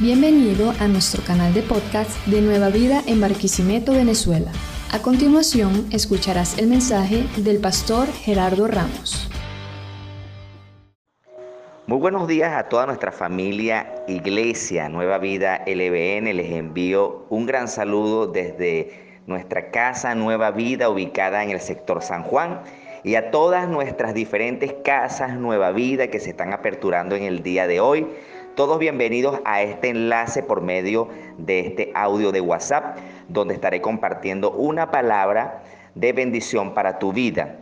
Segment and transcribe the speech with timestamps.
[0.00, 4.50] Bienvenido a nuestro canal de podcast de Nueva Vida en Barquisimeto, Venezuela.
[4.92, 9.30] A continuación, escucharás el mensaje del pastor Gerardo Ramos.
[11.86, 16.34] Muy buenos días a toda nuestra familia Iglesia Nueva Vida LBN.
[16.34, 22.24] Les envío un gran saludo desde nuestra casa Nueva Vida ubicada en el sector San
[22.24, 22.62] Juan
[23.04, 27.68] y a todas nuestras diferentes casas Nueva Vida que se están aperturando en el día
[27.68, 28.08] de hoy.
[28.54, 32.98] Todos bienvenidos a este enlace por medio de este audio de WhatsApp,
[33.28, 35.64] donde estaré compartiendo una palabra
[35.96, 37.56] de bendición para tu vida.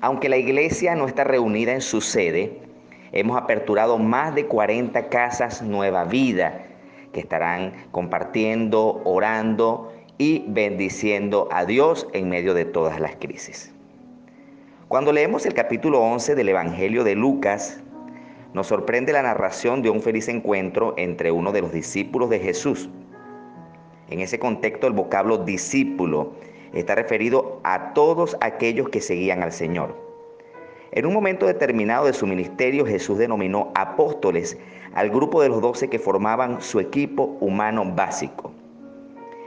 [0.00, 2.62] Aunque la iglesia no está reunida en su sede,
[3.12, 6.64] hemos aperturado más de 40 casas Nueva Vida
[7.12, 13.70] que estarán compartiendo, orando y bendiciendo a Dios en medio de todas las crisis.
[14.88, 17.82] Cuando leemos el capítulo 11 del Evangelio de Lucas,
[18.54, 22.88] nos sorprende la narración de un feliz encuentro entre uno de los discípulos de Jesús.
[24.08, 26.32] En ese contexto el vocablo discípulo
[26.74, 29.96] está referido a todos aquellos que seguían al Señor.
[30.90, 34.58] En un momento determinado de su ministerio Jesús denominó apóstoles
[34.94, 38.52] al grupo de los doce que formaban su equipo humano básico.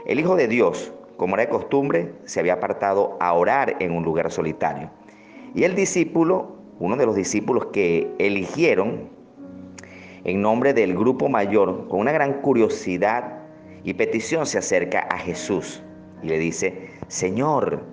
[0.08, 4.03] El Hijo de Dios, como era de costumbre, se había apartado a orar en un
[4.03, 4.89] lugar solitario.
[5.53, 9.09] Y el discípulo uno de los discípulos que eligieron
[10.23, 13.39] en nombre del grupo mayor, con una gran curiosidad
[13.83, 15.83] y petición, se acerca a Jesús
[16.23, 17.83] y le dice, Señor,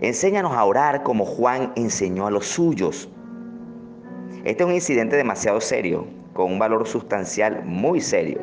[0.00, 3.08] enséñanos a orar como Juan enseñó a los suyos.
[4.44, 8.40] Este es un incidente demasiado serio, con un valor sustancial muy serio,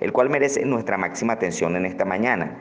[0.00, 2.56] el cual merece nuestra máxima atención en esta mañana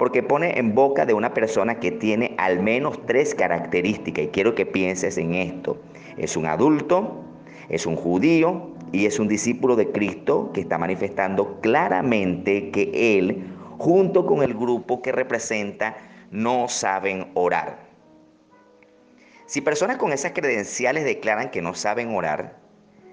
[0.00, 4.54] porque pone en boca de una persona que tiene al menos tres características y quiero
[4.54, 5.76] que pienses en esto.
[6.16, 7.24] Es un adulto,
[7.68, 13.44] es un judío y es un discípulo de Cristo que está manifestando claramente que él,
[13.78, 15.96] junto con el grupo que representa,
[16.30, 17.88] no saben orar.
[19.46, 22.58] Si personas con esas credenciales declaran que no saben orar,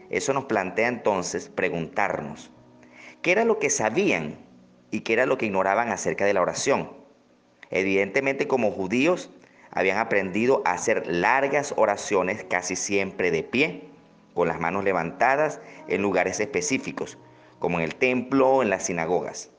[0.09, 2.52] eso nos plantea entonces preguntarnos,
[3.22, 4.47] ¿qué era lo que sabían
[4.91, 6.91] y qué era lo que ignoraban acerca de la oración.
[7.69, 9.30] Evidentemente como judíos
[9.77, 13.89] habían aprendido a hacer largas oraciones casi siempre de pie,
[14.33, 17.17] con las manos levantadas en lugares específicos,
[17.59, 19.49] como en el templo o en las sinagogas,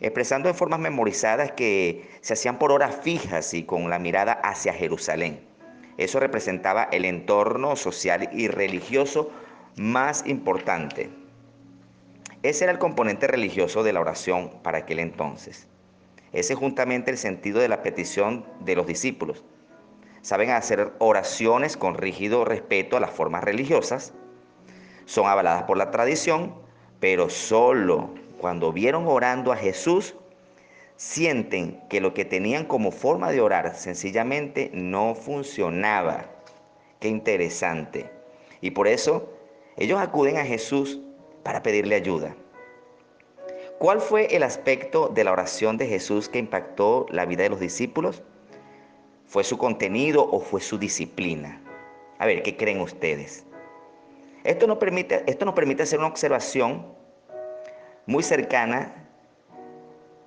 [0.00, 4.74] expresando en formas memorizadas que se hacían por horas fijas y con la mirada hacia
[4.74, 5.40] Jerusalén.
[5.96, 9.30] Eso representaba el entorno social y religioso
[9.76, 11.10] más importante
[12.42, 15.68] ese era el componente religioso de la oración para aquel entonces.
[16.32, 19.44] Ese es juntamente el sentido de la petición de los discípulos.
[20.22, 24.14] Saben hacer oraciones con rígido respeto a las formas religiosas.
[25.04, 26.54] Son avaladas por la tradición,
[27.00, 30.14] pero solo cuando vieron orando a Jesús,
[30.96, 36.26] sienten que lo que tenían como forma de orar sencillamente no funcionaba.
[37.00, 38.08] Qué interesante.
[38.60, 39.28] Y por eso
[39.76, 41.00] ellos acuden a Jesús
[41.42, 42.36] para pedirle ayuda.
[43.80, 47.58] ¿Cuál fue el aspecto de la oración de Jesús que impactó la vida de los
[47.58, 48.22] discípulos?
[49.32, 51.58] ¿Fue su contenido o fue su disciplina?
[52.18, 53.46] A ver, ¿qué creen ustedes?
[54.44, 56.86] Esto nos permite, esto nos permite hacer una observación
[58.04, 59.08] muy cercana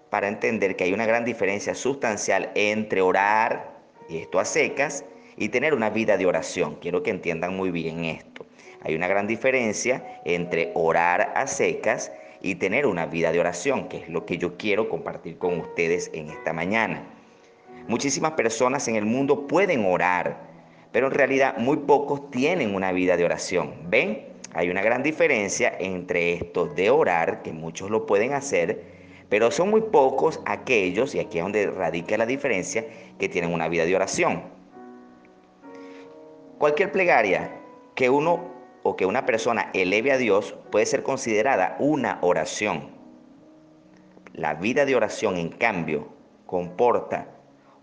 [0.10, 3.76] para entender que hay una gran diferencia sustancial entre orar,
[4.10, 5.06] y esto a secas,
[5.38, 6.80] y tener una vida de oración.
[6.82, 8.48] Quiero que entiendan muy bien esto.
[8.82, 12.12] Hay una gran diferencia entre orar a secas
[12.42, 16.10] y tener una vida de oración, que es lo que yo quiero compartir con ustedes
[16.12, 17.15] en esta mañana.
[17.88, 20.38] Muchísimas personas en el mundo pueden orar,
[20.92, 23.76] pero en realidad muy pocos tienen una vida de oración.
[23.90, 24.34] ¿Ven?
[24.54, 28.84] Hay una gran diferencia entre estos de orar, que muchos lo pueden hacer,
[29.30, 32.86] pero son muy pocos aquellos, y aquí es donde radica la diferencia,
[33.20, 34.44] que tienen una vida de oración.
[36.58, 37.52] Cualquier plegaria
[37.94, 42.90] que uno o que una persona eleve a Dios puede ser considerada una oración.
[44.34, 46.08] La vida de oración, en cambio,
[46.46, 47.35] comporta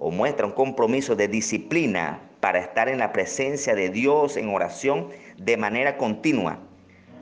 [0.04, 5.10] o muestra un compromiso de disciplina para estar en la presencia de Dios en oración
[5.38, 6.58] de manera continua.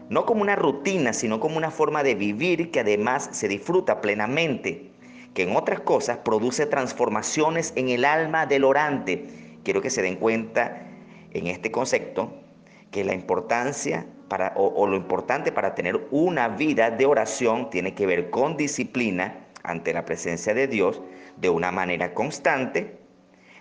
[0.08, 4.92] No como una rutina, sino como una forma de vivir que además se disfruta plenamente,
[5.34, 9.26] que en otras cosas produce transformaciones en el alma del orante.
[9.62, 10.86] Quiero que se den cuenta
[11.32, 12.32] en este concepto
[12.90, 18.06] que la importancia para, o, lo importante para tener una vida de oración tiene que
[18.06, 21.02] ver con disciplina ante la presencia de Dios
[21.40, 22.98] de una manera constante,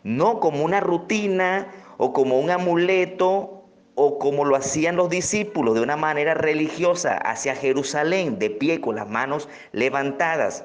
[0.03, 1.67] no como una rutina
[1.97, 3.63] o como un amuleto
[3.95, 8.95] o como lo hacían los discípulos de una manera religiosa hacia Jerusalén, de pie con
[8.95, 10.63] las manos levantadas,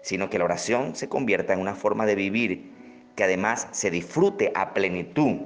[0.00, 2.72] sino que la oración se convierta en una forma de vivir
[3.14, 5.36] que además se disfrute a plenitud,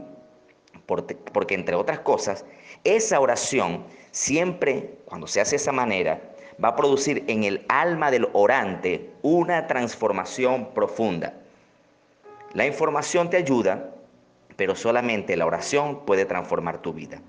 [0.87, 2.47] porque entre otras cosas,
[2.85, 8.11] esa oración siempre, cuando se hace de esa manera, va a producir en el alma
[8.11, 11.35] del orante una transformación profunda.
[12.55, 13.91] La información te ayuda,
[14.57, 17.21] pero solamente la oración puede transformar tu vida.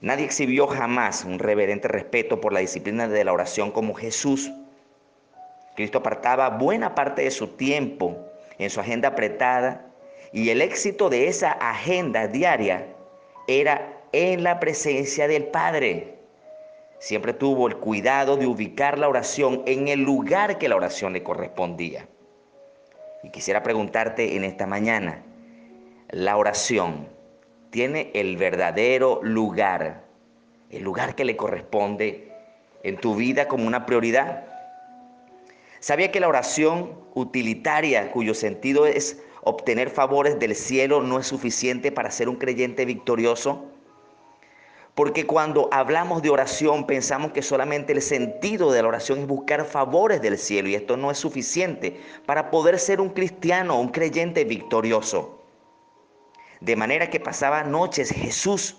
[0.00, 4.50] Nadie exhibió jamás un reverente respeto por la disciplina de la oración como Jesús.
[5.74, 8.16] Cristo apartaba buena parte de su tiempo
[8.58, 9.86] en su agenda apretada
[10.32, 12.86] y el éxito de esa agenda diaria
[13.46, 16.19] era en la presencia del Padre.
[17.00, 21.22] Siempre tuvo el cuidado de ubicar la oración en el lugar que la oración le
[21.22, 22.06] correspondía.
[23.22, 25.24] Y quisiera preguntarte en esta mañana,
[26.10, 27.08] la oración
[27.70, 30.04] tiene el verdadero lugar,
[30.68, 32.32] el lugar que le corresponde
[32.82, 34.44] en tu vida como una prioridad.
[35.80, 41.92] ¿Sabía que la oración utilitaria, cuyo sentido es obtener favores del cielo, no es suficiente
[41.92, 43.70] para ser un creyente victorioso?
[45.00, 49.64] Porque cuando hablamos de oración pensamos que solamente el sentido de la oración es buscar
[49.64, 54.44] favores del cielo y esto no es suficiente para poder ser un cristiano, un creyente
[54.44, 55.42] victorioso.
[56.60, 58.76] De manera que pasaba noches Jesús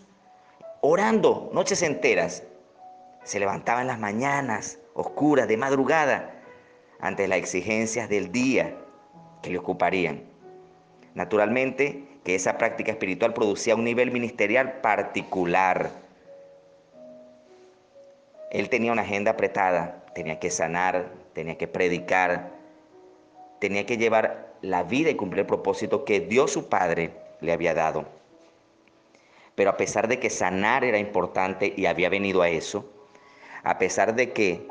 [0.82, 2.44] orando, noches enteras.
[3.24, 6.40] Se levantaba en las mañanas oscuras, de madrugada,
[7.00, 8.78] ante las exigencias del día
[9.42, 10.22] que le ocuparían.
[11.16, 16.01] Naturalmente que esa práctica espiritual producía un nivel ministerial particular.
[18.52, 22.52] Él tenía una agenda apretada, tenía que sanar, tenía que predicar,
[23.60, 27.74] tenía que llevar la vida y cumplir el propósito que Dios su Padre le había
[27.74, 28.06] dado.
[29.56, 32.86] Pero a pesar de que sanar era importante y había venido a eso,
[33.64, 34.68] a pesar de que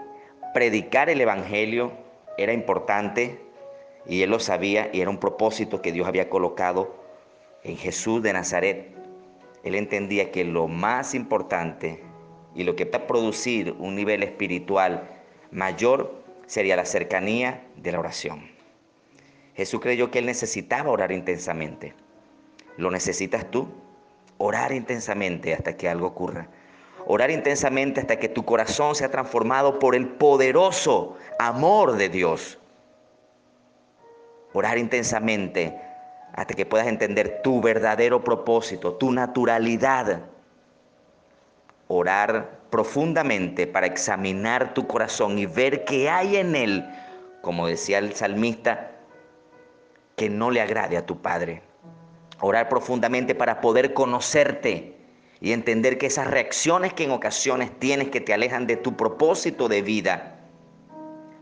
[0.52, 1.92] predicar el Evangelio
[2.36, 3.40] era importante
[4.06, 6.94] y él lo sabía y era un propósito que Dios había colocado
[7.64, 8.94] en Jesús de Nazaret,
[9.64, 12.09] él entendía que lo más importante
[12.60, 15.08] y lo que va a producir un nivel espiritual
[15.50, 18.50] mayor sería la cercanía de la oración.
[19.54, 21.94] Jesús creyó que él necesitaba orar intensamente.
[22.76, 23.66] ¿Lo necesitas tú?
[24.36, 26.48] Orar intensamente hasta que algo ocurra.
[27.06, 32.58] Orar intensamente hasta que tu corazón sea transformado por el poderoso amor de Dios.
[34.52, 35.80] Orar intensamente
[36.34, 40.26] hasta que puedas entender tu verdadero propósito, tu naturalidad.
[41.92, 46.88] Orar profundamente para examinar tu corazón y ver qué hay en él,
[47.42, 48.92] como decía el salmista,
[50.14, 51.62] que no le agrade a tu Padre.
[52.40, 54.98] Orar profundamente para poder conocerte
[55.40, 59.66] y entender que esas reacciones que en ocasiones tienes que te alejan de tu propósito
[59.66, 60.38] de vida,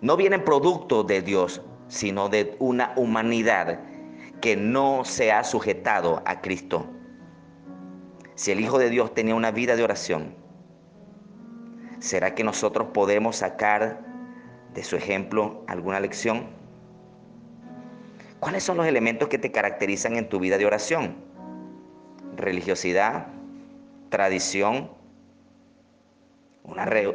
[0.01, 3.81] no vienen producto de Dios, sino de una humanidad
[4.41, 6.87] que no se ha sujetado a Cristo.
[8.39, 10.33] Si el Hijo de Dios tenía una vida de oración,
[11.99, 13.99] ¿será que nosotros podemos sacar
[14.75, 16.47] de su ejemplo alguna lección?
[18.39, 21.17] ¿Cuáles son los elementos que te caracterizan en tu vida de oración?
[22.37, 23.27] Religiosidad,
[24.09, 24.89] tradición,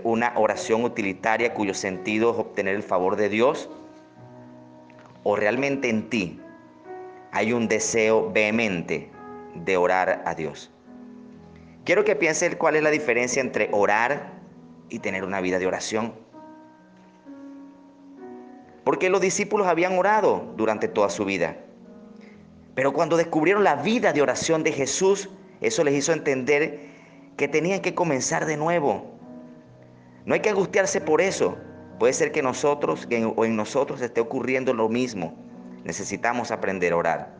[0.03, 3.69] una, oración utilitaria cuyo sentido es obtener el favor de Dios,
[5.23, 6.41] o realmente en ti
[7.31, 9.09] hay un deseo vehemente
[9.55, 10.72] de orar a Dios.
[11.85, 14.31] Quiero que pienses cuál es la diferencia entre orar
[14.89, 16.13] y tener una vida de oración.
[18.85, 21.57] Porque los discípulos habían orado durante toda su vida.
[22.73, 26.91] Pero cuando descubrieron la vida de oración de Jesús, eso les hizo entender
[27.35, 29.11] que tenían que comenzar de nuevo.
[30.25, 31.57] No hay que angustiarse por eso.
[31.99, 35.33] Puede ser que nosotros o en nosotros esté ocurriendo lo mismo.
[35.83, 37.37] Necesitamos aprender a orar.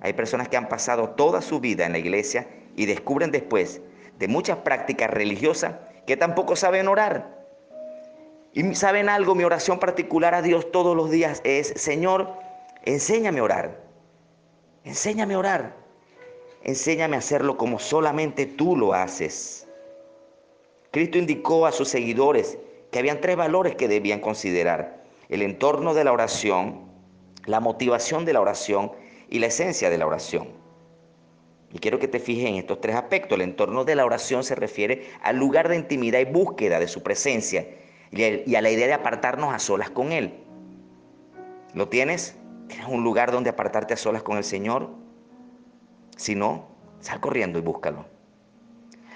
[0.00, 3.80] Hay personas que han pasado toda su vida en la iglesia y descubren después
[4.18, 5.74] de muchas prácticas religiosas
[6.06, 7.42] que tampoco saben orar.
[8.52, 12.32] Y saben algo, mi oración particular a Dios todos los días es, Señor,
[12.84, 13.80] enséñame a orar.
[14.84, 15.76] Enséñame a orar.
[16.62, 19.66] Enséñame a hacerlo como solamente tú lo haces.
[20.90, 22.58] Cristo indicó a sus seguidores
[22.90, 25.02] que habían tres valores que debían considerar.
[25.28, 26.82] El entorno de la oración,
[27.46, 28.92] la motivación de la oración
[29.30, 30.61] y la esencia de la oración.
[31.72, 33.36] Y quiero que te fijes en estos tres aspectos.
[33.36, 37.02] El entorno de la oración se refiere al lugar de intimidad y búsqueda de su
[37.02, 37.66] presencia
[38.10, 40.34] y a la idea de apartarnos a solas con Él.
[41.74, 42.36] ¿Lo tienes?
[42.68, 44.90] ¿Tienes un lugar donde apartarte a solas con el Señor?
[46.16, 46.68] Si no,
[47.00, 48.04] sal corriendo y búscalo.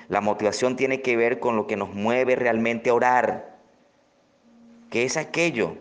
[0.09, 3.59] La motivación tiene que ver con lo que nos mueve realmente a orar,
[4.89, 5.77] que es aquello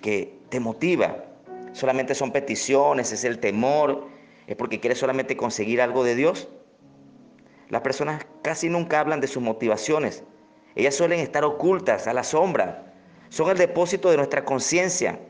[0.00, 1.24] que te motiva.
[1.72, 4.06] Solamente son peticiones, es el temor,
[4.48, 6.48] es porque quieres solamente conseguir algo de Dios.
[7.68, 10.24] Las personas casi nunca hablan de sus motivaciones.
[10.74, 12.94] Ellas suelen estar ocultas a la sombra.
[13.28, 15.20] Son el depósito de nuestra conciencia.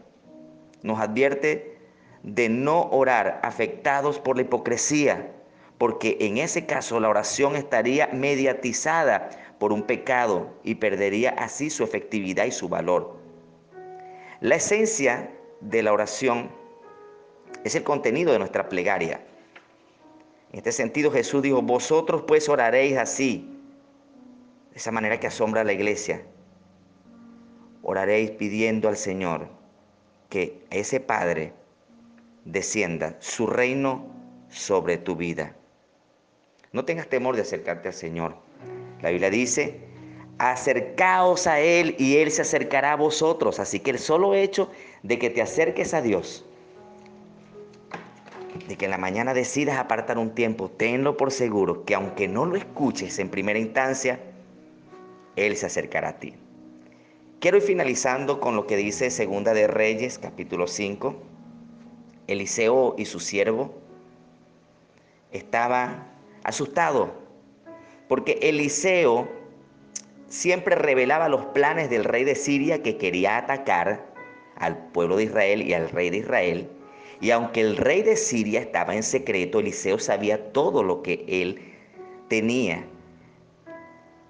[0.83, 1.79] Nos advierte
[2.23, 5.33] de no orar afectados por la hipocresía,
[5.79, 11.83] porque en ese caso la oración estaría mediatizada por un pecado y perdería así su
[11.83, 13.17] efectividad y su valor.
[14.41, 16.51] La esencia de la oración
[17.65, 19.21] es el contenido de nuestra plegaria.
[20.53, 23.49] En este sentido Jesús dijo, vosotros pues oraréis así,
[24.71, 26.23] de esa manera que asombra a la iglesia.
[27.83, 29.49] Oraréis pidiendo al Señor
[30.29, 31.53] que ese Padre
[32.45, 34.07] descienda su reino
[34.49, 35.55] sobre tu vida.
[36.73, 38.37] No tengas temor de acercarte al Señor.
[39.01, 39.81] La Biblia dice,
[40.39, 43.59] acercaos a Él y Él se acercará a vosotros.
[43.59, 44.71] Así que el solo hecho
[45.03, 46.45] de que te acerques a Dios,
[48.69, 52.45] de que en la mañana decidas apartar un tiempo, tenlo por seguro que aunque no
[52.45, 54.21] lo escuches en primera instancia,
[55.37, 56.35] Él se acercará a ti.
[57.41, 61.17] Quiero ir finalizando con lo que dice Segunda de Reyes, capítulo 5.
[62.27, 63.75] Eliseo y su siervo
[65.33, 66.07] estaba
[66.45, 67.15] asustado
[68.07, 69.29] porque Eliseo
[70.29, 74.07] siempre revelaba los planes del rey de Siria que quería atacar
[74.57, 76.69] al pueblo de Israel y al rey de Israel.
[77.21, 81.61] Y aunque el rey de Siria estaba en secreto, Eliseo sabía todo lo que él
[82.29, 82.85] tenía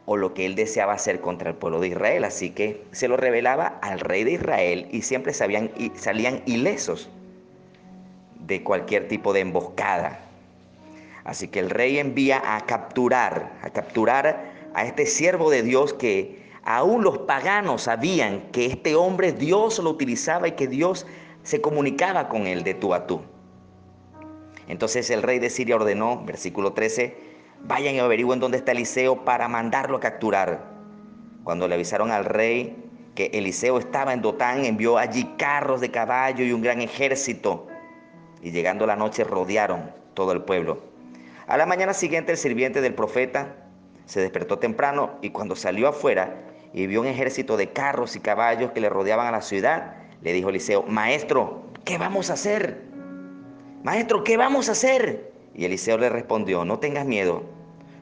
[0.06, 2.24] o lo que él deseaba hacer contra el pueblo de Israel.
[2.24, 7.10] Así que se lo revelaba al rey de Israel y siempre sabían, salían ilesos
[8.46, 10.20] de cualquier tipo de emboscada.
[11.24, 16.38] Así que el rey envía a capturar, a capturar a este siervo de Dios que
[16.64, 21.06] aún los paganos sabían que este hombre Dios lo utilizaba y que Dios
[21.42, 23.22] se comunicaba con él de tú a tú.
[24.68, 27.16] Entonces el rey de Siria ordenó, versículo 13,
[27.64, 30.64] vayan y averigüen dónde está Eliseo para mandarlo a capturar.
[31.42, 32.76] Cuando le avisaron al rey
[33.14, 37.66] que Eliseo estaba en Dotán, envió allí carros de caballo y un gran ejército.
[38.42, 40.82] Y llegando la noche rodearon todo el pueblo.
[41.46, 43.56] A la mañana siguiente el sirviente del profeta
[44.04, 46.42] se despertó temprano y cuando salió afuera
[46.72, 50.32] y vio un ejército de carros y caballos que le rodeaban a la ciudad, le
[50.32, 52.82] dijo Eliseo, Maestro, ¿qué vamos a hacer?
[53.84, 55.32] Maestro, ¿qué vamos a hacer?
[55.54, 57.42] Y Eliseo le respondió, no tengas miedo,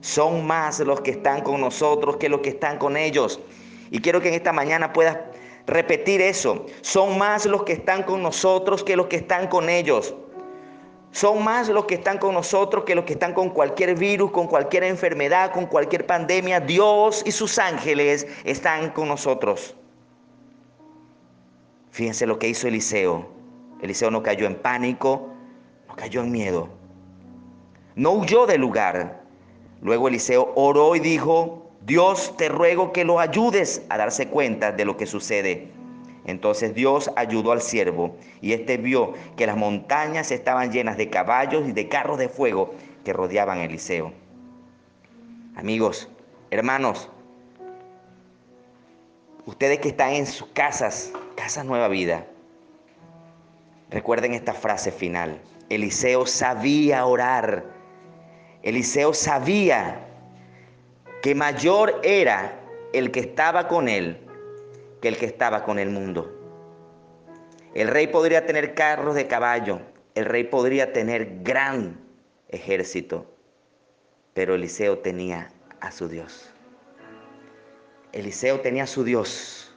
[0.00, 3.40] son más los que están con nosotros que los que están con ellos.
[3.90, 5.18] Y quiero que en esta mañana puedas
[5.66, 10.14] repetir eso, son más los que están con nosotros que los que están con ellos.
[11.12, 14.46] Son más los que están con nosotros que los que están con cualquier virus, con
[14.48, 16.60] cualquier enfermedad, con cualquier pandemia.
[16.60, 19.74] Dios y sus ángeles están con nosotros.
[21.96, 23.26] Fíjense lo que hizo Eliseo.
[23.80, 25.30] Eliseo no cayó en pánico,
[25.88, 26.68] no cayó en miedo.
[27.94, 29.22] No huyó del lugar.
[29.80, 34.84] Luego Eliseo oró y dijo, Dios te ruego que lo ayudes a darse cuenta de
[34.84, 35.68] lo que sucede.
[36.26, 41.66] Entonces Dios ayudó al siervo y éste vio que las montañas estaban llenas de caballos
[41.66, 42.74] y de carros de fuego
[43.04, 44.12] que rodeaban a Eliseo.
[45.54, 46.10] Amigos,
[46.50, 47.08] hermanos,
[49.46, 52.26] ustedes que están en sus casas, casas Nueva Vida,
[53.90, 55.40] recuerden esta frase final.
[55.70, 57.64] Eliseo sabía orar.
[58.62, 60.06] Eliseo sabía
[61.22, 62.60] que mayor era
[62.92, 64.20] el que estaba con él
[65.00, 66.32] que el que estaba con el mundo.
[67.74, 69.80] El rey podría tener carros de caballo,
[70.14, 72.00] el rey podría tener gran
[72.48, 73.26] ejército,
[74.32, 75.50] pero Eliseo tenía
[75.80, 76.55] a su Dios.
[78.16, 79.70] Eliseo tenía su Dios.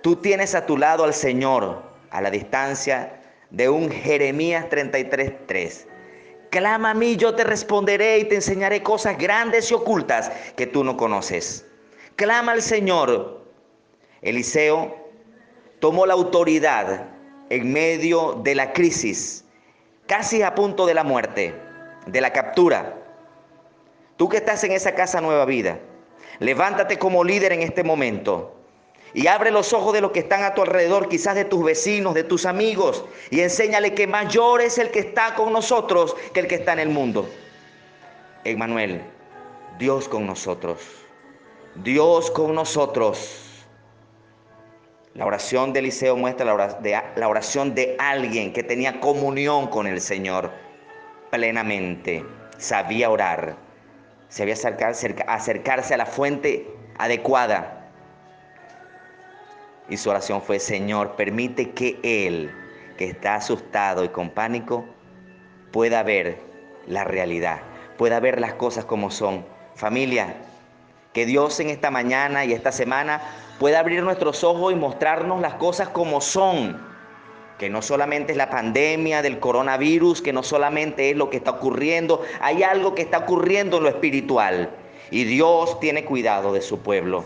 [0.00, 3.20] Tú tienes a tu lado al Señor a la distancia
[3.50, 5.88] de un Jeremías 33:3.
[6.50, 10.84] Clama a mí, yo te responderé y te enseñaré cosas grandes y ocultas que tú
[10.84, 11.66] no conoces.
[12.14, 13.44] Clama al Señor
[14.22, 15.10] Eliseo
[15.80, 17.08] tomó la autoridad
[17.50, 19.44] en medio de la crisis,
[20.06, 21.54] casi a punto de la muerte,
[22.06, 22.94] de la captura.
[24.16, 25.78] Tú que estás en esa casa nueva vida,
[26.40, 28.54] levántate como líder en este momento
[29.14, 32.14] y abre los ojos de los que están a tu alrededor, quizás de tus vecinos,
[32.14, 36.46] de tus amigos, y enséñale que mayor es el que está con nosotros que el
[36.46, 37.28] que está en el mundo.
[38.44, 39.02] Emmanuel,
[39.78, 40.80] Dios con nosotros,
[41.76, 43.44] Dios con nosotros.
[45.14, 50.52] La oración de Eliseo muestra la oración de alguien que tenía comunión con el Señor
[51.30, 52.24] plenamente,
[52.58, 53.67] sabía orar.
[54.28, 54.94] Se había acercado
[55.26, 56.66] acercarse a la fuente
[56.98, 57.90] adecuada.
[59.88, 62.50] Y su oración fue, Señor, permite que él,
[62.98, 64.84] que está asustado y con pánico,
[65.72, 66.38] pueda ver
[66.86, 67.60] la realidad,
[67.96, 69.46] pueda ver las cosas como son.
[69.74, 70.34] Familia,
[71.12, 73.22] que Dios en esta mañana y esta semana
[73.58, 76.80] pueda abrir nuestros ojos y mostrarnos las cosas como son.
[77.58, 81.52] Que no solamente es la pandemia del coronavirus, que no solamente es lo que está
[81.52, 84.70] ocurriendo, hay algo que está ocurriendo en lo espiritual.
[85.10, 87.24] Y Dios tiene cuidado de su pueblo.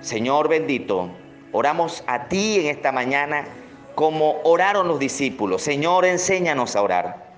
[0.00, 1.10] Señor bendito,
[1.52, 3.46] oramos a ti en esta mañana
[3.94, 5.62] como oraron los discípulos.
[5.62, 7.32] Señor, enséñanos a orar.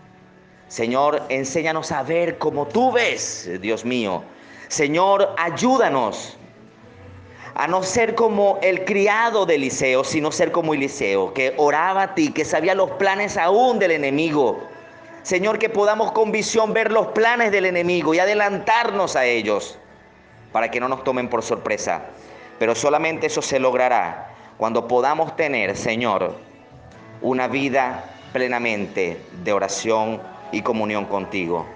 [0.68, 4.22] Señor, enséñanos a ver como tú ves, Dios mío.
[4.68, 6.36] Señor, ayúdanos
[7.54, 12.14] a no ser como el criado de Eliseo, sino ser como Eliseo, que oraba a
[12.14, 14.60] ti, que sabía los planes aún del enemigo.
[15.22, 19.78] Señor, que podamos con visión ver los planes del enemigo y adelantarnos a ellos
[20.52, 22.02] para que no nos tomen por sorpresa.
[22.58, 26.36] Pero solamente eso se logrará cuando podamos tener, Señor,
[27.22, 30.20] una vida plenamente de oración
[30.52, 31.66] y comunión contigo.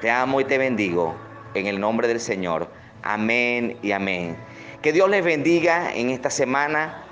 [0.00, 1.14] Te amo y te bendigo
[1.54, 2.68] en el nombre del Señor.
[3.08, 4.36] Amén y amén.
[4.82, 7.04] Que Dios les bendiga en esta semana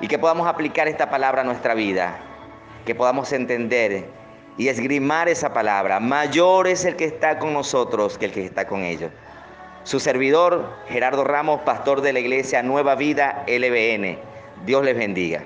[0.00, 2.18] y que podamos aplicar esta palabra a nuestra vida.
[2.84, 4.04] Que podamos entender
[4.58, 5.98] y esgrimar esa palabra.
[5.98, 9.10] Mayor es el que está con nosotros que el que está con ellos.
[9.84, 14.18] Su servidor, Gerardo Ramos, pastor de la iglesia Nueva Vida LBN.
[14.66, 15.44] Dios les bendiga.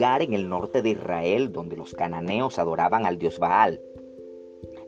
[0.00, 3.80] En el norte de Israel donde los cananeos adoraban al dios Baal.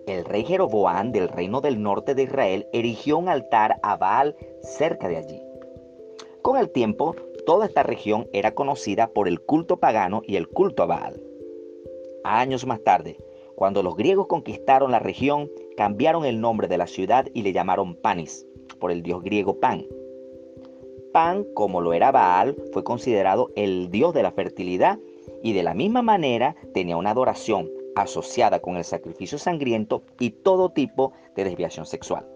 [0.07, 5.09] El rey Jeroboam del reino del norte de Israel erigió un altar a Baal cerca
[5.09, 5.43] de allí.
[6.43, 10.85] Con el tiempo, toda esta región era conocida por el culto pagano y el culto
[10.85, 11.21] a Baal.
[12.23, 13.19] Años más tarde,
[13.57, 17.97] cuando los griegos conquistaron la región, cambiaron el nombre de la ciudad y le llamaron
[17.97, 18.47] Panis,
[18.79, 19.87] por el dios griego Pan.
[21.13, 24.99] Pan, como lo era Baal, fue considerado el dios de la fertilidad
[25.43, 30.71] y de la misma manera tenía una adoración asociada con el sacrificio sangriento y todo
[30.71, 32.27] tipo de desviación sexual.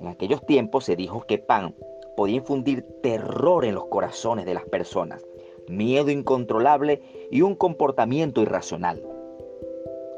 [0.00, 1.74] En aquellos tiempos se dijo que Pan
[2.16, 5.24] podía infundir terror en los corazones de las personas,
[5.68, 9.02] miedo incontrolable y un comportamiento irracional.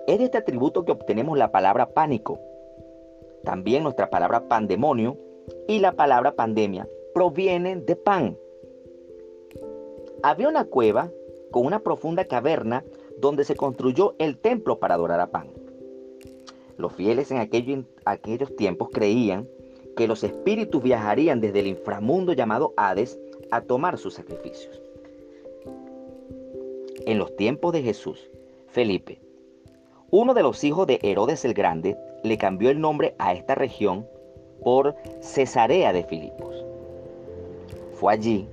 [0.06, 2.40] Es de este atributo que obtenemos la palabra pánico,
[3.44, 5.16] también nuestra palabra pandemonio
[5.68, 8.36] y la palabra pandemia, provienen de Pan.
[10.22, 11.10] Había una cueva
[11.50, 12.84] con una profunda caverna
[13.20, 15.48] donde se construyó el templo para adorar a Pan.
[16.76, 19.48] Los fieles en aquellos tiempos creían
[19.96, 23.18] que los espíritus viajarían desde el inframundo llamado Hades
[23.52, 24.82] a tomar sus sacrificios.
[27.06, 28.28] En los tiempos de Jesús,
[28.66, 29.20] Felipe,
[30.10, 34.06] uno de los hijos de Herodes el Grande, le cambió el nombre a esta región
[34.64, 36.64] por Cesarea de Filipos.
[37.94, 38.48] Fue allí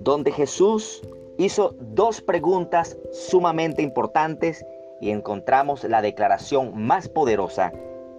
[0.00, 1.02] donde Jesús
[1.36, 4.64] hizo dos preguntas sumamente importantes
[5.00, 7.72] y encontramos la declaración más poderosa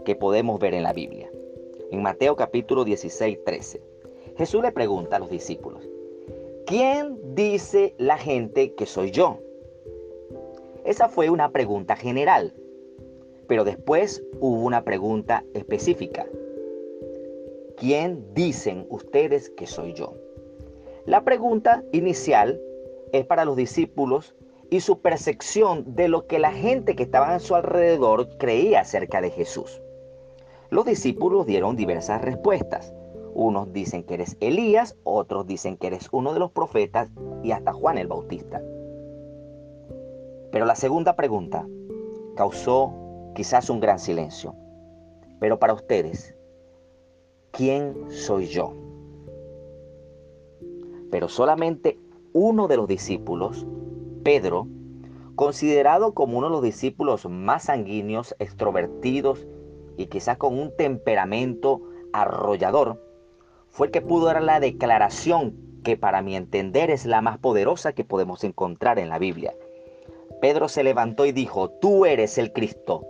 [0.05, 1.31] que podemos ver en la Biblia.
[1.91, 3.81] En Mateo capítulo 16, 13.
[4.37, 5.87] Jesús le pregunta a los discípulos,
[6.65, 9.39] ¿quién dice la gente que soy yo?
[10.83, 12.53] Esa fue una pregunta general,
[13.47, 16.25] pero después hubo una pregunta específica.
[17.77, 20.26] ¿Quién dicen ustedes que soy yo?
[21.07, 22.59] La pregunta inicial
[23.13, 24.35] es para los discípulos
[24.69, 29.21] y su percepción de lo que la gente que estaba a su alrededor creía acerca
[29.21, 29.81] de Jesús.
[30.69, 32.93] Los discípulos dieron diversas respuestas.
[33.33, 37.07] Unos dicen que eres Elías, otros dicen que eres uno de los profetas
[37.41, 38.61] y hasta Juan el Bautista.
[40.51, 41.65] Pero la segunda pregunta
[42.35, 42.93] causó
[43.33, 44.55] quizás un gran silencio.
[45.39, 46.35] Pero para ustedes,
[47.51, 48.86] ¿quién soy yo?
[51.11, 51.97] Pero solamente
[52.33, 53.65] uno de los discípulos,
[54.23, 54.67] Pedro,
[55.35, 59.47] considerado como uno de los discípulos más sanguíneos, extrovertidos
[59.97, 61.81] y quizás con un temperamento
[62.13, 63.01] arrollador,
[63.69, 67.93] fue el que pudo dar la declaración que para mi entender es la más poderosa
[67.93, 69.55] que podemos encontrar en la Biblia.
[70.41, 73.05] Pedro se levantó y dijo, tú eres el Cristo,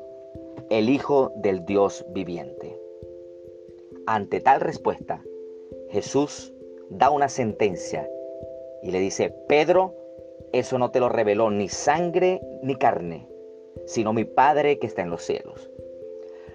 [0.69, 2.79] el Hijo del Dios viviente.
[4.05, 5.21] Ante tal respuesta,
[5.89, 6.53] Jesús
[6.89, 8.09] da una sentencia
[8.81, 9.95] y le dice, Pedro,
[10.53, 13.27] eso no te lo reveló ni sangre ni carne,
[13.85, 15.69] sino mi Padre que está en los cielos.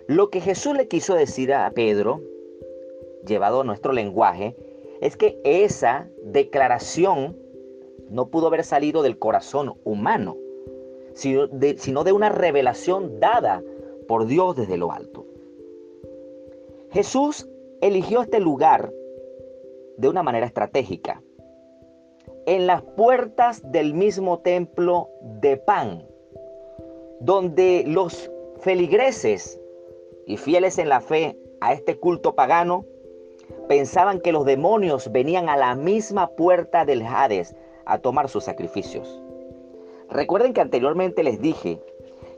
[0.06, 2.20] Lo que Jesús le quiso decir a Pedro,
[3.26, 4.56] llevado a nuestro lenguaje,
[5.00, 7.36] es que esa declaración
[8.08, 10.36] no pudo haber salido del corazón humano,
[11.14, 13.62] sino de, sino de una revelación dada
[14.08, 15.26] por Dios desde lo alto.
[16.90, 17.48] Jesús
[17.80, 18.92] eligió este lugar
[19.96, 21.22] de una manera estratégica.
[22.46, 25.08] En las puertas del mismo templo
[25.40, 26.04] de pan,
[27.20, 29.60] donde los feligreses
[30.26, 32.84] y fieles en la fe a este culto pagano
[33.68, 39.20] pensaban que los demonios venían a la misma puerta del Hades a tomar sus sacrificios.
[40.10, 41.80] Recuerden que anteriormente les dije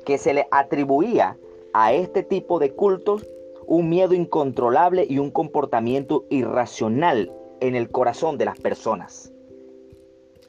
[0.04, 1.38] que se le atribuía
[1.72, 3.26] a este tipo de cultos
[3.66, 7.32] un miedo incontrolable y un comportamiento irracional
[7.68, 9.32] en el corazón de las personas.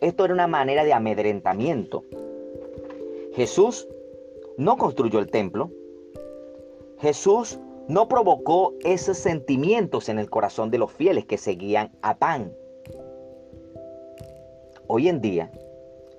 [0.01, 2.04] Esto era una manera de amedrentamiento.
[3.34, 3.88] Jesús
[4.58, 5.71] no construyó el templo.
[6.99, 12.51] Jesús no provocó esos sentimientos en el corazón de los fieles que seguían a Pan.
[14.88, 15.51] Hoy en día,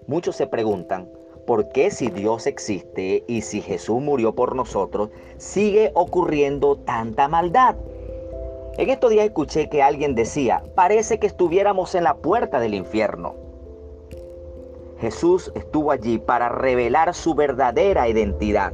[0.07, 1.11] muchos se preguntan,
[1.47, 7.77] ¿por qué si Dios existe y si Jesús murió por nosotros, sigue ocurriendo tanta maldad?
[8.79, 13.35] En estos días escuché que alguien decía, parece que estuviéramos en la puerta del infierno.
[14.99, 18.73] Jesús estuvo allí para revelar su verdadera identidad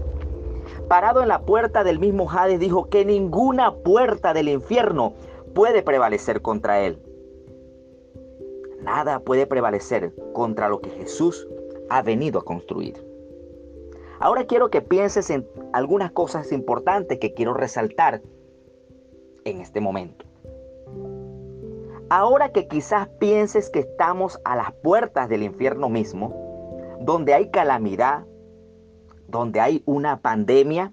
[0.93, 5.15] parado en la puerta del mismo Hades, dijo que ninguna puerta del infierno
[5.55, 7.01] puede prevalecer contra él.
[8.83, 11.49] Nada puede prevalecer contra lo que Jesús
[11.89, 13.03] ha venido a construir.
[14.19, 18.21] Ahora quiero que pienses en algunas cosas importantes que quiero resaltar
[19.45, 20.25] en este momento.
[22.09, 28.27] Ahora que quizás pienses que estamos a las puertas del infierno mismo, donde hay calamidad,
[29.29, 30.93] donde hay una pandemia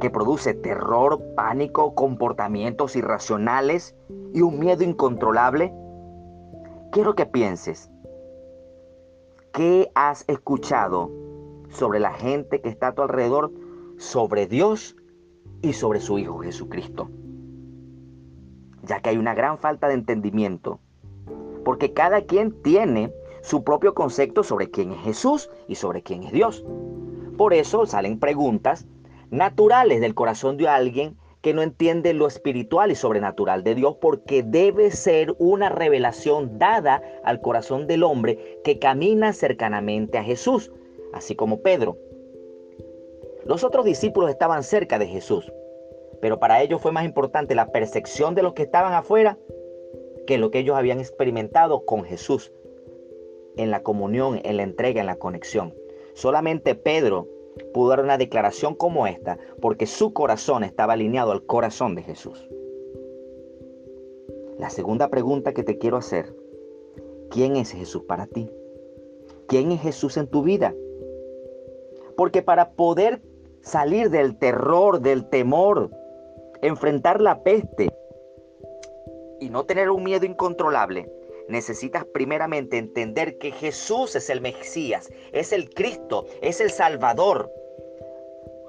[0.00, 3.94] que produce terror, pánico, comportamientos irracionales
[4.34, 5.72] y un miedo incontrolable,
[6.90, 7.90] quiero que pienses,
[9.52, 11.10] ¿qué has escuchado
[11.68, 13.52] sobre la gente que está a tu alrededor,
[13.96, 14.96] sobre Dios
[15.62, 17.08] y sobre su Hijo Jesucristo?
[18.86, 20.80] Ya que hay una gran falta de entendimiento,
[21.64, 26.32] porque cada quien tiene su propio concepto sobre quién es Jesús y sobre quién es
[26.32, 26.64] Dios.
[27.36, 28.86] Por eso salen preguntas
[29.30, 34.42] naturales del corazón de alguien que no entiende lo espiritual y sobrenatural de Dios porque
[34.42, 40.72] debe ser una revelación dada al corazón del hombre que camina cercanamente a Jesús,
[41.12, 41.98] así como Pedro.
[43.44, 45.52] Los otros discípulos estaban cerca de Jesús,
[46.26, 49.38] pero para ellos fue más importante la percepción de los que estaban afuera
[50.26, 52.52] que lo que ellos habían experimentado con Jesús
[53.56, 55.72] en la comunión, en la entrega, en la conexión.
[56.14, 57.28] Solamente Pedro
[57.72, 62.48] pudo dar una declaración como esta porque su corazón estaba alineado al corazón de Jesús.
[64.58, 66.34] La segunda pregunta que te quiero hacer,
[67.30, 68.50] ¿quién es Jesús para ti?
[69.46, 70.74] ¿Quién es Jesús en tu vida?
[72.16, 73.22] Porque para poder
[73.60, 75.90] salir del terror, del temor,
[76.66, 77.88] enfrentar la peste
[79.40, 81.10] y no tener un miedo incontrolable,
[81.48, 87.50] necesitas primeramente entender que Jesús es el Mesías, es el Cristo, es el Salvador.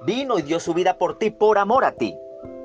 [0.05, 2.15] Vino y dio su vida por ti, por amor a ti,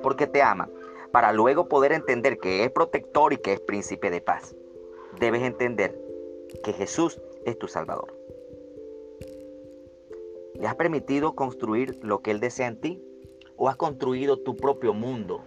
[0.02, 0.68] porque te ama,
[1.12, 4.54] para luego poder entender que es protector y que es príncipe de paz.
[5.18, 5.98] Debes entender
[6.62, 8.14] que Jesús es tu Salvador.
[10.54, 13.02] ¿Le has permitido construir lo que Él desea en ti?
[13.56, 15.42] ¿O has construido tu propio mundo,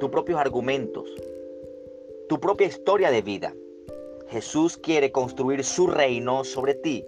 [0.00, 1.10] tus propios argumentos,
[2.28, 3.54] tu propia historia de vida?
[4.28, 7.04] Jesús quiere construir su reino sobre ti.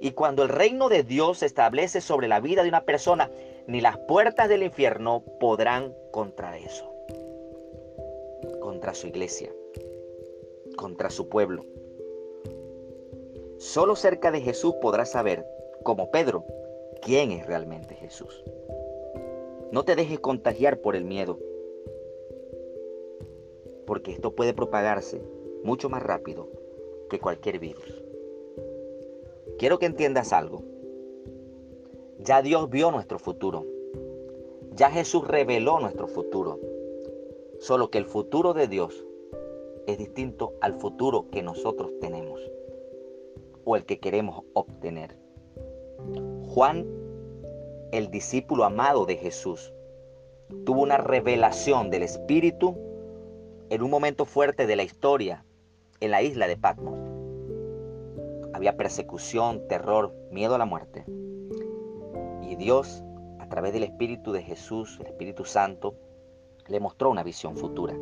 [0.00, 3.30] Y cuando el reino de Dios se establece sobre la vida de una persona,
[3.66, 6.90] ni las puertas del infierno podrán contra eso.
[8.60, 9.52] Contra su iglesia,
[10.76, 11.66] contra su pueblo.
[13.58, 15.44] Solo cerca de Jesús podrás saber,
[15.82, 16.46] como Pedro,
[17.02, 18.42] quién es realmente Jesús.
[19.72, 21.38] No te dejes contagiar por el miedo,
[23.86, 25.22] porque esto puede propagarse
[25.62, 26.48] mucho más rápido
[27.08, 28.02] que cualquier virus.
[29.58, 30.62] Quiero que entiendas algo.
[32.18, 33.64] Ya Dios vio nuestro futuro.
[34.74, 36.58] Ya Jesús reveló nuestro futuro.
[37.58, 39.04] Solo que el futuro de Dios
[39.86, 42.40] es distinto al futuro que nosotros tenemos
[43.64, 45.16] o el que queremos obtener.
[46.54, 46.86] Juan,
[47.92, 49.72] el discípulo amado de Jesús,
[50.64, 52.76] tuvo una revelación del Espíritu
[53.68, 55.44] en un momento fuerte de la historia
[56.00, 56.98] en la isla de Patmos.
[58.52, 61.04] Había persecución, terror, miedo a la muerte.
[62.42, 63.02] Y Dios,
[63.38, 65.94] a través del Espíritu de Jesús, el Espíritu Santo,
[66.68, 67.94] le mostró una visión futura.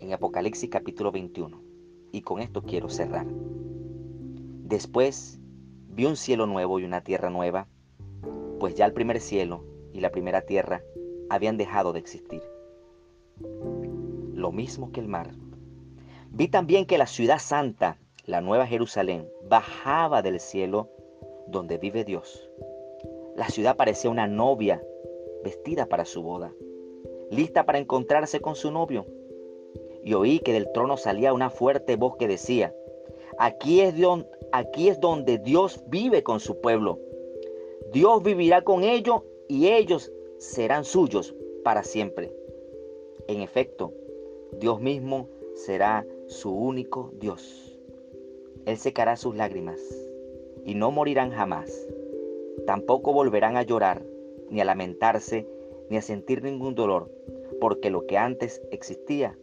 [0.00, 1.60] En Apocalipsis capítulo 21.
[2.12, 3.26] Y con esto quiero cerrar.
[3.26, 5.38] Después
[5.88, 7.68] vi un cielo nuevo y una tierra nueva,
[8.58, 10.82] pues ya el primer cielo y la primera tierra
[11.30, 12.42] habían dejado de existir.
[14.34, 15.30] Lo mismo que el mar.
[16.30, 20.90] Vi también que la ciudad santa, la nueva Jerusalén, bajaba del cielo
[21.48, 22.48] donde vive Dios.
[23.36, 24.82] La ciudad parecía una novia
[25.42, 26.52] vestida para su boda,
[27.30, 29.06] lista para encontrarse con su novio.
[30.04, 32.74] Y oí que del trono salía una fuerte voz que decía,
[33.38, 36.98] aquí es, donde, aquí es donde Dios vive con su pueblo.
[37.92, 42.32] Dios vivirá con ellos y ellos serán suyos para siempre.
[43.28, 43.94] En efecto,
[44.52, 47.78] Dios mismo será su único Dios.
[48.66, 49.80] Él secará sus lágrimas
[50.64, 51.88] y no morirán jamás.
[52.66, 54.02] Tampoco volverán a llorar,
[54.50, 55.46] ni a lamentarse,
[55.88, 57.10] ni a sentir ningún dolor,
[57.58, 59.38] porque lo que antes existía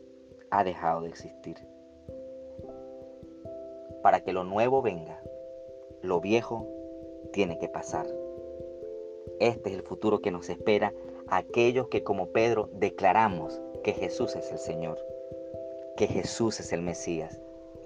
[0.51, 1.55] ha dejado de existir.
[4.03, 5.19] Para que lo nuevo venga,
[6.03, 6.67] lo viejo
[7.33, 8.05] tiene que pasar.
[9.39, 10.93] Este es el futuro que nos espera
[11.27, 14.97] aquellos que como Pedro declaramos que Jesús es el Señor,
[15.97, 17.39] que Jesús es el Mesías,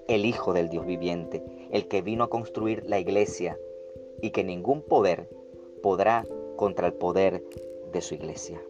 [0.08, 3.58] el Hijo del Dios viviente, el que vino a construir la iglesia
[4.20, 5.28] y que ningún poder
[5.82, 7.42] podrá contra el poder
[7.92, 8.60] de su iglesia.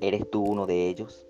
[0.00, 1.26] ¿Eres tú uno de ellos?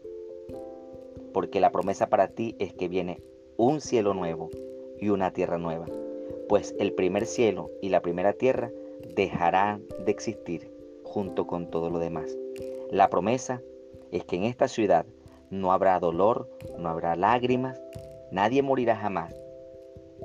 [1.33, 3.22] Porque la promesa para ti es que viene
[3.57, 4.50] un cielo nuevo
[4.98, 5.87] y una tierra nueva,
[6.48, 8.70] pues el primer cielo y la primera tierra
[9.14, 10.70] dejará de existir
[11.05, 12.37] junto con todo lo demás.
[12.90, 13.62] La promesa
[14.11, 15.07] es que en esta ciudad
[15.51, 16.48] no habrá dolor,
[16.79, 17.81] no habrá lágrimas,
[18.31, 19.35] nadie morirá jamás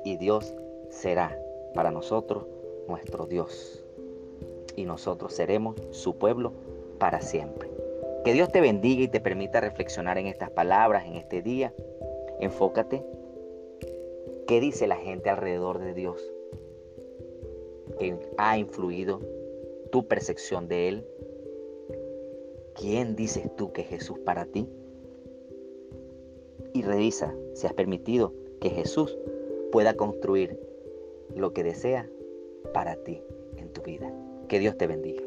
[0.04, 0.54] y Dios
[0.90, 1.38] será
[1.74, 2.46] para nosotros
[2.86, 3.84] nuestro Dios
[4.76, 6.52] y nosotros seremos su pueblo
[6.98, 7.70] para siempre.
[8.24, 11.72] Que Dios te bendiga y te permita reflexionar en estas palabras en este día.
[12.40, 13.04] Enfócate.
[14.46, 16.22] ¿Qué dice la gente alrededor de Dios?
[18.36, 19.20] Ha influido
[19.90, 21.06] tu percepción de Él?
[22.74, 24.68] ¿Quién dices tú que es Jesús para ti?
[26.72, 29.18] Y revisa si has permitido que Jesús
[29.72, 30.58] pueda construir
[31.34, 32.08] lo que desea
[32.72, 33.22] para ti
[33.56, 34.12] en tu vida.
[34.48, 35.22] Que Dios te bendiga.